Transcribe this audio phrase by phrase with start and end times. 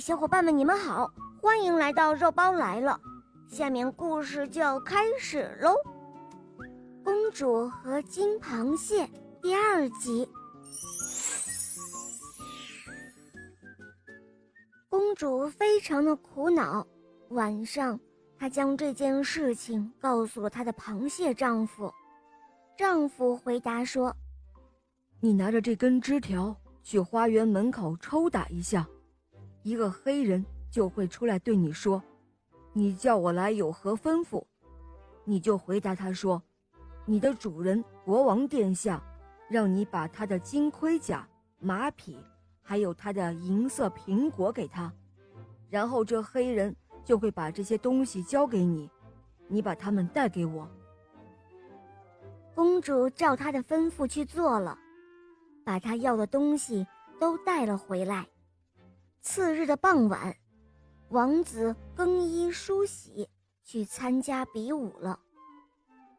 [0.00, 1.10] 小伙伴们，你们好，
[1.40, 3.00] 欢迎来到肉包来了。
[3.48, 5.70] 下面故事就要开始喽，
[7.04, 9.06] 《公主和金螃蟹》
[9.40, 10.28] 第二集。
[14.88, 16.86] 公主非常的苦恼，
[17.30, 17.98] 晚上
[18.38, 21.92] 她将这件事情告诉了她的螃蟹丈夫。
[22.76, 24.14] 丈夫回答说
[25.20, 28.86] ：“你拿着这根枝条去花园门口抽打一下。”
[29.66, 32.00] 一个黑人就会出来对你说
[32.72, 34.40] ：“你叫我来有何吩咐？”
[35.26, 36.40] 你就回答他说
[37.04, 39.02] ：“你的主人国王殿下，
[39.50, 42.16] 让你把他的金盔甲、马匹，
[42.62, 44.92] 还有他的银色苹果给他。”
[45.68, 46.72] 然后这黑人
[47.04, 48.88] 就会把这些东西交给你，
[49.48, 50.70] 你把他们带给我。
[52.54, 54.78] 公主照他的吩咐去做了，
[55.64, 56.86] 把他要的东西
[57.18, 58.28] 都带了回来。
[59.22, 60.36] 次日的傍晚，
[61.08, 63.28] 王子更衣梳洗，
[63.64, 65.18] 去参加比武了。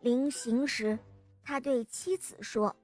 [0.00, 0.98] 临行时，
[1.42, 2.74] 他对妻子说：“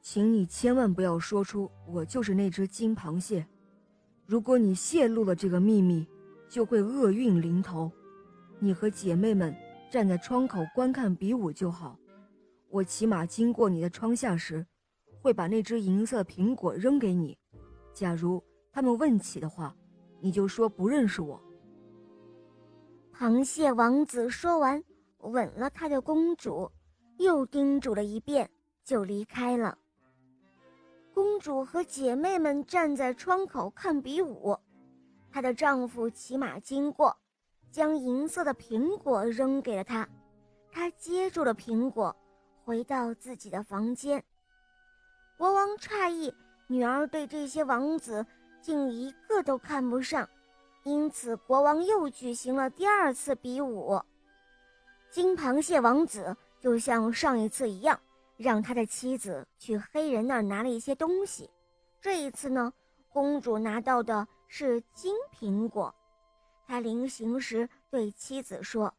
[0.00, 3.46] 请你千万不要说出我就是那只金螃蟹。
[4.24, 6.06] 如果你泄露了这个秘密，
[6.48, 7.90] 就会厄运临头。
[8.60, 9.54] 你和姐妹们
[9.90, 11.98] 站在窗口观看比武就好。
[12.68, 14.66] 我骑马经过你的窗下时，
[15.20, 17.36] 会把那只银色苹果扔给你。
[17.92, 19.74] 假如……”他们问起的话，
[20.20, 21.40] 你就说不认识我。
[23.12, 24.82] 螃蟹王子说完，
[25.18, 26.70] 吻了他的公主，
[27.16, 28.48] 又叮嘱了一遍，
[28.84, 29.76] 就离开了。
[31.12, 34.56] 公主和姐妹们站在窗口看比武，
[35.32, 37.16] 她的丈夫骑马经过，
[37.72, 40.08] 将银色的苹果扔给了她，
[40.70, 42.14] 她接住了苹果，
[42.64, 44.22] 回到自己的房间。
[45.36, 46.32] 国王诧异，
[46.68, 48.24] 女儿对这些王子。
[48.60, 50.28] 竟一个都看不上，
[50.84, 54.00] 因此国王又举行了第二次比武。
[55.10, 57.98] 金螃蟹王子就像上一次一样，
[58.36, 61.48] 让他的妻子去黑人那儿拿了一些东西。
[62.00, 62.72] 这一次呢，
[63.08, 65.94] 公主拿到的是金苹果。
[66.66, 68.92] 他临行时对妻子说：“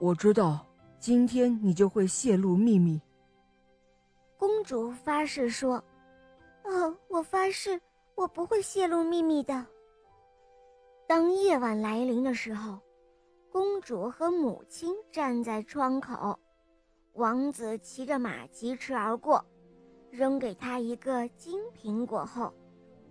[0.00, 0.66] 我知道
[0.98, 3.00] 今天你就会泄露秘密。”
[4.38, 5.82] 公主发誓说
[6.64, 7.78] ：“哦，我发誓。”
[8.16, 9.64] 我不会泄露秘密的。
[11.06, 12.78] 当夜晚来临的时候，
[13.52, 16.36] 公主和母亲站在窗口，
[17.12, 19.44] 王子骑着马疾驰而过，
[20.10, 22.52] 扔给他一个金苹果后，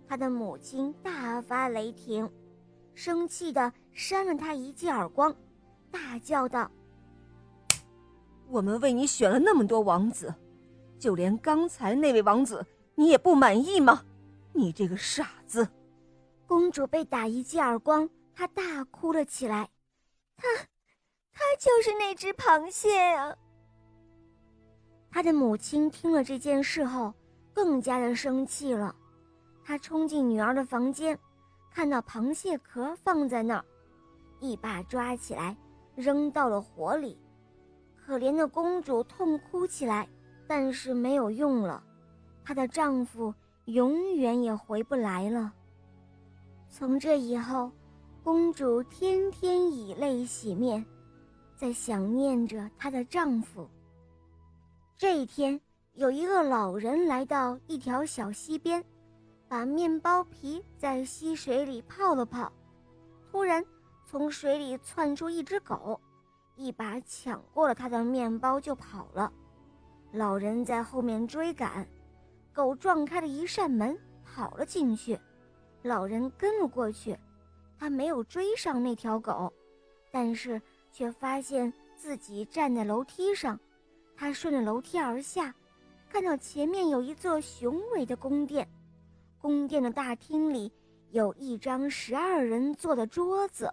[0.08, 2.28] 他的母亲大发雷霆，
[2.92, 5.34] 生气的扇了他一记耳光，
[5.88, 6.68] 大叫道
[8.50, 10.34] ：“我们为你选了那么多王子，
[10.98, 14.02] 就连刚才那位王子你也不满意吗？”
[14.56, 15.68] 你这个傻子！
[16.46, 19.68] 公主被打一记耳光，她大哭了起来。
[20.36, 20.46] 她，
[21.32, 23.36] 她就是那只螃蟹呀！
[25.10, 27.12] 她的母亲听了这件事后，
[27.52, 28.94] 更加的生气了。
[29.62, 31.18] 她冲进女儿的房间，
[31.70, 33.64] 看到螃蟹壳放在那儿，
[34.40, 35.54] 一把抓起来，
[35.94, 37.18] 扔到了火里。
[37.94, 40.08] 可怜的公主痛哭起来，
[40.46, 41.82] 但是没有用了。
[42.42, 43.34] 她的丈夫。
[43.66, 45.52] 永远也回不来了。
[46.68, 47.70] 从这以后，
[48.22, 50.84] 公主天天以泪洗面，
[51.56, 53.68] 在想念着她的丈夫。
[54.96, 55.60] 这一天，
[55.94, 58.84] 有一个老人来到一条小溪边，
[59.48, 62.52] 把面包皮在溪水里泡了泡。
[63.30, 63.64] 突然，
[64.04, 66.00] 从水里窜出一只狗，
[66.54, 69.32] 一把抢过了他的面包就跑了。
[70.12, 71.86] 老人在后面追赶。
[72.56, 73.94] 狗撞开了一扇门，
[74.24, 75.20] 跑了进去。
[75.82, 77.14] 老人跟了过去，
[77.78, 79.52] 他没有追上那条狗，
[80.10, 80.58] 但是
[80.90, 83.60] 却发现自己站在楼梯上。
[84.16, 85.54] 他顺着楼梯而下，
[86.08, 88.66] 看到前面有一座雄伟的宫殿。
[89.38, 90.72] 宫殿的大厅里
[91.10, 93.70] 有一张十二人坐的桌子。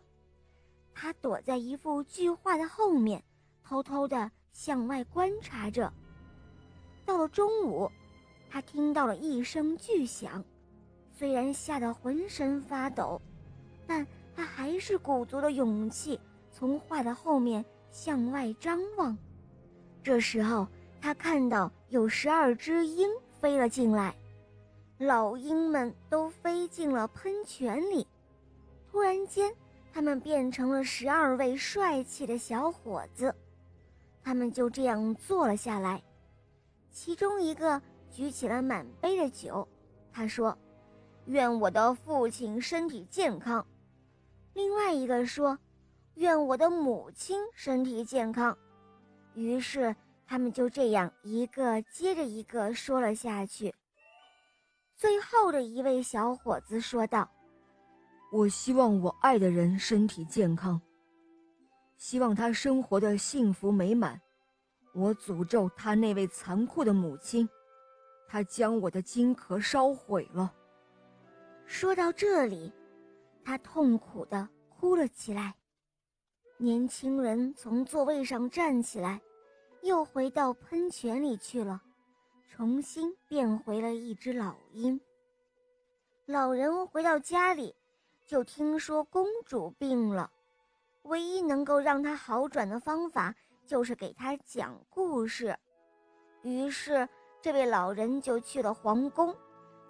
[0.94, 3.24] 他躲在一幅巨画的后面，
[3.64, 5.90] 偷偷地向外观察着。
[7.06, 7.90] 到了中午。
[8.54, 10.46] 他听到了一声巨响，
[11.12, 13.20] 虽然吓得浑身发抖，
[13.88, 14.06] 但
[14.36, 16.20] 他还是鼓足了勇气，
[16.52, 19.18] 从画的后面向外张望。
[20.04, 20.68] 这时候，
[21.02, 23.10] 他看到有十二只鹰
[23.42, 24.14] 飞了进来，
[25.00, 28.06] 老鹰们都飞进了喷泉里。
[28.92, 29.52] 突然间，
[29.92, 33.34] 他们变成了十二位帅气的小伙子，
[34.24, 36.04] 他们就这样坐了下来，
[36.92, 37.82] 其中一个。
[38.14, 39.68] 举起了满杯的酒，
[40.12, 40.56] 他说
[41.26, 43.66] ：“愿我的父亲身体健康。
[44.54, 45.58] 另外一个说
[46.14, 48.56] ：“愿我的母亲身体健康。”
[49.34, 49.96] 于是
[50.28, 53.74] 他们就这样一个接着一个说了下去。
[54.96, 57.28] 最后的一位小伙子说道
[58.32, 60.80] ：“我希望我爱的人身体健康，
[61.98, 64.22] 希望他生活的幸福美满。
[64.94, 67.50] 我诅咒他那位残酷的母亲，
[68.34, 70.52] 他将我的金壳烧毁了。”
[71.68, 72.74] 说到这里。
[73.46, 75.54] 他痛苦地哭了起来。
[76.58, 79.22] 年轻人从座位上站起来，
[79.82, 81.82] 又回到喷泉里去了，
[82.48, 84.98] 重新变回了一只老鹰。
[86.26, 87.76] 老人回到家里，
[88.26, 90.32] 就听说公主病了，
[91.02, 95.54] 唯一能够让她好转的方法就是给她讲故事。
[96.44, 97.10] 于是，
[97.44, 99.36] 这位老人就去了皇宫，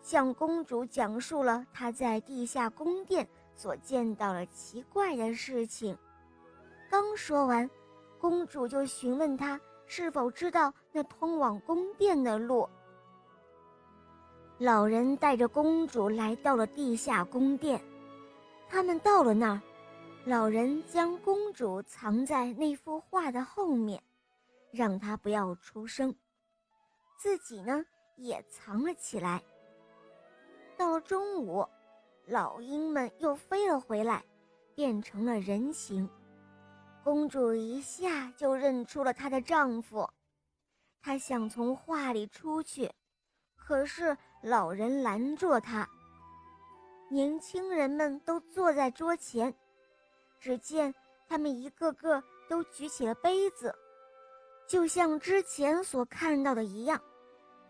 [0.02, 3.30] 向公主讲述了他在地下宫殿。
[3.54, 5.96] 所见到了奇怪的事情，
[6.90, 7.70] 刚说完，
[8.18, 12.68] 公主就询问他是否知道那通往宫殿的路。
[14.58, 17.80] 老人带着公主来到了地下宫殿，
[18.68, 19.62] 他们到了那儿，
[20.26, 24.02] 老人将公主藏在那幅画的后面，
[24.72, 26.16] 让她不要出声，
[27.18, 29.44] 自己呢也藏了起来。
[30.78, 31.68] 到了中午。
[32.26, 34.24] 老鹰们又飞了回来，
[34.76, 36.10] 变成了人形。
[37.04, 40.10] 公主一下就认出了她的丈夫，
[41.02, 42.90] 她想从画里出去，
[43.58, 45.86] 可是老人拦住了她。
[47.10, 49.54] 年轻人们都坐在桌前，
[50.40, 50.96] 只见
[51.28, 53.76] 他们一个个都举起了杯子，
[54.68, 57.00] 就像之前所看到的一样，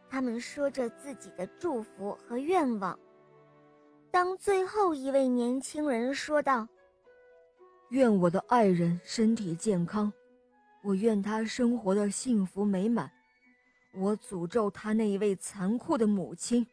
[0.09, 2.97] 他们说着自己的祝福和愿望。
[4.11, 6.67] 当最后一位年轻人说道
[7.89, 10.13] ：“愿我的爱人身体健康，
[10.83, 13.11] 我愿他生活的幸福美满，
[13.95, 16.65] 我诅咒他那一位残酷的母亲，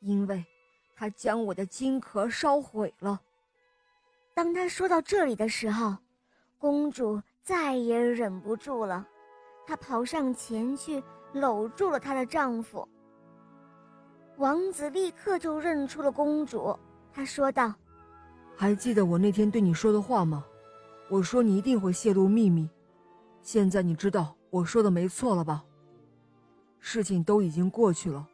[0.00, 0.44] 因为
[0.96, 3.20] 他将我的金壳烧毁了。”
[4.32, 5.94] 当他说到这里的时候，
[6.58, 9.06] 公主再也忍不住了，
[9.70, 11.00] 她跑上前去
[11.32, 12.88] 搂住了她的丈夫。
[14.36, 16.76] 王子立刻就认出了公主，
[17.12, 17.72] 他说道
[18.56, 20.44] ：“还记得我那天对你说的话吗？
[21.08, 22.68] 我说你一定会泄露秘密。
[23.42, 25.64] 现在你知道我说的没错了吧？
[26.80, 28.26] 事情都已经过去了，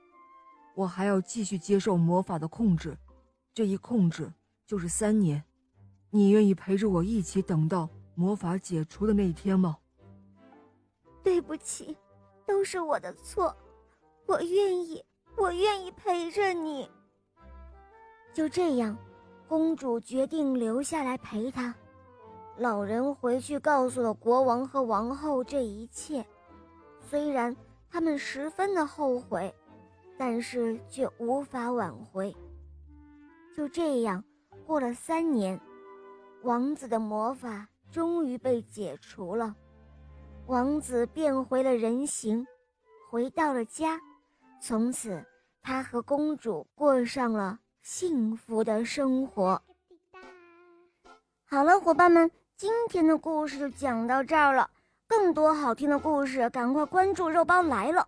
[0.75, 2.97] 我还要继续接受魔法的控制，
[3.53, 4.33] 这一控制
[4.65, 5.45] 就是三年。
[6.09, 9.77] 你愿意陪着我一起等到魔法解除的那一天吗？”
[11.27, 11.99] 对不起，
[12.47, 13.53] 都是我的错，
[14.27, 15.05] 我愿意。
[15.37, 16.89] 我愿意陪着你。
[18.33, 18.97] 就这样，
[19.49, 21.75] 公主决定留下来陪他。
[22.59, 26.25] 老人回去告诉了国王和王后这一切，
[27.01, 27.55] 虽然
[27.91, 29.53] 他们十分的后悔，
[30.17, 32.33] 但是却无法挽回。
[33.53, 34.23] 就这样，
[34.65, 35.61] 过了三年，
[36.45, 39.57] 王子的魔法终于被解除了，
[40.49, 42.47] 王子变回了人形，
[43.11, 44.01] 回到了家。
[44.63, 45.25] 从此，
[45.61, 49.61] 他和公主过上了幸福的生活。
[51.47, 54.71] 好了，伙伴们，今天的故事就讲到这儿了。
[55.09, 58.07] 更多好听的故事，赶快关注“肉包来了”。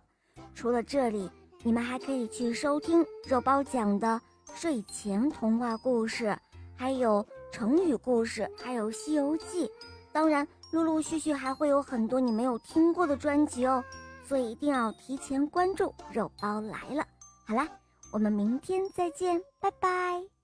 [0.55, 1.29] 除了这里，
[1.61, 4.19] 你们还可以去收听肉包讲的
[4.55, 6.37] 睡前童话故事，
[6.73, 9.67] 还有成语故事，还有《西游记》。
[10.11, 13.83] 当然，陆陆续续还会有很多你没有听过的专辑哦。
[14.23, 17.03] 所以一定要提前关注，肉包来了。
[17.47, 17.67] 好啦，
[18.13, 20.38] 我们明天再见，拜拜。